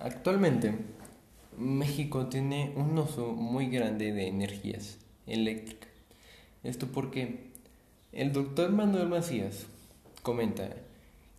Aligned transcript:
Actualmente, 0.00 0.74
México 1.56 2.26
tiene 2.26 2.72
un 2.76 2.96
uso 2.96 3.32
muy 3.32 3.68
grande 3.68 4.12
de 4.12 4.28
energías 4.28 4.98
eléctricas. 5.26 5.90
Esto 6.62 6.86
porque 6.86 7.50
el 8.12 8.32
doctor 8.32 8.70
Manuel 8.70 9.08
Macías 9.08 9.66
comenta 10.22 10.70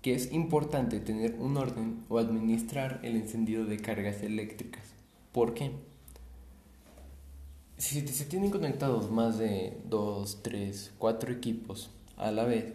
que 0.02 0.14
es 0.14 0.34
importante 0.34 1.00
tener 1.00 1.36
un 1.40 1.56
orden 1.56 2.04
o 2.10 2.20
administrar 2.20 3.00
el 3.04 3.16
encendido 3.16 3.64
de 3.64 3.78
cargas 3.78 4.24
eléctricas. 4.24 4.84
¿Por 5.32 5.54
qué? 5.54 5.72
Si 7.78 8.06
se 8.08 8.26
tienen 8.26 8.52
conectados 8.52 9.10
más 9.10 9.38
de 9.38 9.78
2, 9.90 10.44
3, 10.44 10.92
4 10.98 11.32
equipos 11.32 11.92
a 12.18 12.32
la 12.32 12.44
vez, 12.44 12.74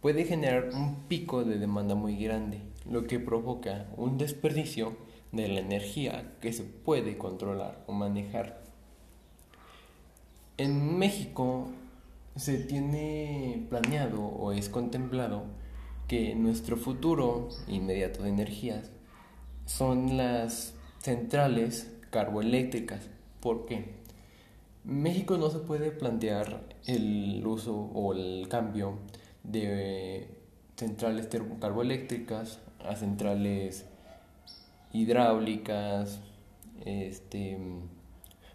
puede 0.00 0.24
generar 0.24 0.70
un 0.72 1.04
pico 1.08 1.44
de 1.44 1.58
demanda 1.58 1.94
muy 1.94 2.16
grande, 2.16 2.60
lo 2.88 3.06
que 3.06 3.18
provoca 3.18 3.86
un 3.96 4.18
desperdicio 4.18 4.96
de 5.32 5.48
la 5.48 5.60
energía 5.60 6.32
que 6.40 6.52
se 6.52 6.62
puede 6.64 7.18
controlar 7.18 7.84
o 7.86 7.92
manejar. 7.92 8.62
En 10.56 10.98
México 10.98 11.68
se 12.36 12.58
tiene 12.58 13.66
planeado 13.68 14.22
o 14.22 14.52
es 14.52 14.68
contemplado 14.68 15.44
que 16.06 16.34
nuestro 16.34 16.76
futuro 16.76 17.48
inmediato 17.66 18.22
de 18.22 18.30
energías 18.30 18.90
son 19.66 20.16
las 20.16 20.74
centrales 20.98 21.92
carboeléctricas. 22.10 23.08
¿Por 23.40 23.66
qué? 23.66 23.98
México 24.84 25.36
no 25.36 25.50
se 25.50 25.58
puede 25.58 25.90
plantear 25.90 26.62
el 26.86 27.46
uso 27.46 27.90
o 27.92 28.14
el 28.14 28.48
cambio 28.48 28.98
de 29.42 30.28
centrales 30.76 31.28
carboeléctricas 31.60 32.60
a 32.80 32.96
centrales 32.96 33.86
hidráulicas, 34.92 36.20
este, 36.84 37.58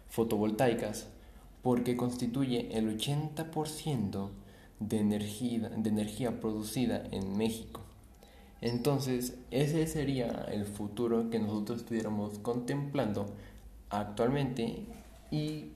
fotovoltaicas, 0.08 1.08
porque 1.62 1.96
constituye 1.96 2.76
el 2.76 2.98
80% 2.98 4.30
de 4.80 4.98
energía, 4.98 5.68
de 5.70 5.90
energía 5.90 6.40
producida 6.40 7.04
en 7.10 7.36
México. 7.36 7.80
Entonces, 8.60 9.36
ese 9.50 9.86
sería 9.86 10.46
el 10.50 10.64
futuro 10.64 11.28
que 11.30 11.38
nosotros 11.38 11.80
estuviéramos 11.80 12.38
contemplando 12.38 13.26
actualmente 13.90 14.86
y 15.30 15.72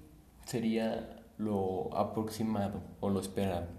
sería 0.46 1.22
lo 1.36 1.94
aproximado 1.94 2.80
o 3.00 3.10
lo 3.10 3.20
esperado. 3.20 3.77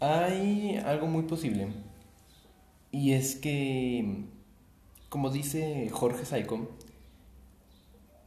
Hay 0.00 0.76
algo 0.84 1.06
muy 1.06 1.22
posible. 1.22 1.68
Y 2.92 3.12
es 3.12 3.36
que, 3.36 4.24
como 5.08 5.30
dice 5.30 5.88
Jorge 5.90 6.24
Saico, 6.24 6.68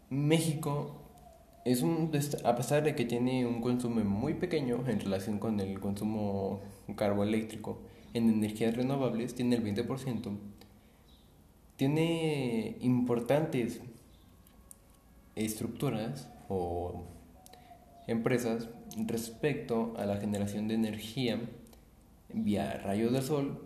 México 0.10 0.96
es 1.66 1.84
un, 1.84 2.12
a 2.44 2.56
pesar 2.56 2.84
de 2.84 2.96
que 2.96 3.06
tiene 3.06 3.46
un 3.46 3.62
consumo 3.62 4.04
muy 4.04 4.34
pequeño 4.34 4.84
en 4.88 5.00
relación 5.00 5.38
con 5.38 5.60
el 5.60 5.80
consumo 5.80 6.62
carboeléctrico 6.96 7.80
en 8.16 8.30
energías 8.30 8.76
renovables, 8.76 9.36
tiene 9.36 9.56
el 9.58 9.64
20%, 9.64 10.36
tiene 11.76 12.78
importantes 12.82 13.82
estructuras 15.36 16.28
o 16.48 17.04
empresas 18.08 18.68
respecto 19.06 19.94
a 19.98 20.06
la 20.06 20.18
generación 20.18 20.68
de 20.68 20.74
energía 20.74 21.40
vía 22.34 22.82
rayos 22.84 23.12
de 23.12 23.22
sol 23.22 23.62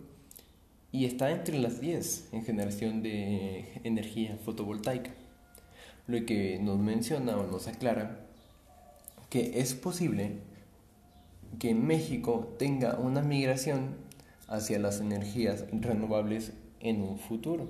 y 0.92 1.04
está 1.04 1.30
entre 1.30 1.58
las 1.58 1.80
10 1.80 2.28
en 2.32 2.44
generación 2.44 3.02
de 3.02 3.80
energía 3.84 4.36
fotovoltaica, 4.44 5.10
lo 6.06 6.24
que 6.24 6.58
nos 6.60 6.78
menciona 6.78 7.36
o 7.36 7.46
nos 7.46 7.68
aclara 7.68 8.26
que 9.30 9.60
es 9.60 9.74
posible 9.74 10.38
que 11.58 11.74
México 11.74 12.54
tenga 12.58 12.96
una 12.98 13.22
migración 13.22 13.96
hacia 14.48 14.78
las 14.78 15.00
energías 15.00 15.64
renovables 15.72 16.52
en 16.80 17.02
un 17.02 17.18
futuro. 17.18 17.68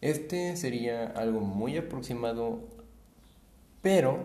Este 0.00 0.56
sería 0.56 1.06
algo 1.06 1.40
muy 1.40 1.76
aproximado 1.76 2.76
pero 3.86 4.18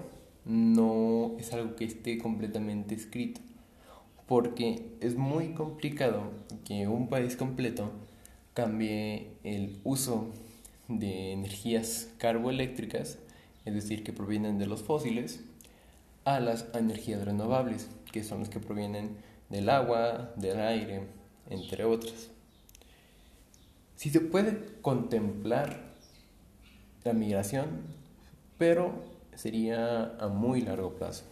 no 0.44 1.36
es 1.38 1.54
algo 1.54 1.76
que 1.76 1.86
esté 1.86 2.18
completamente 2.18 2.96
escrito, 2.96 3.42
porque 4.32 4.96
es 5.02 5.18
muy 5.18 5.50
complicado 5.50 6.22
que 6.64 6.88
un 6.88 7.10
país 7.10 7.36
completo 7.36 7.92
cambie 8.54 9.28
el 9.44 9.78
uso 9.84 10.30
de 10.88 11.34
energías 11.34 12.08
carboeléctricas, 12.18 13.18
es 13.66 13.74
decir, 13.74 14.06
que 14.06 14.14
provienen 14.14 14.58
de 14.58 14.68
los 14.68 14.84
fósiles, 14.84 15.42
a 16.24 16.40
las 16.40 16.66
energías 16.74 17.26
renovables, 17.26 17.90
que 18.14 18.24
son 18.24 18.40
las 18.40 18.48
que 18.48 18.62
provienen 18.62 19.18
del 19.50 19.68
agua, 19.68 20.32
del 20.38 20.62
aire, 20.62 21.02
entre 21.50 21.84
otras. 21.84 22.30
Si 23.98 24.12
se 24.12 24.22
puede 24.22 24.80
contemplar 24.82 25.92
la 27.04 27.12
migración, 27.12 27.82
pero 28.58 28.94
sería 29.36 30.16
a 30.22 30.30
muy 30.30 30.62
largo 30.62 30.94
plazo. 30.94 31.26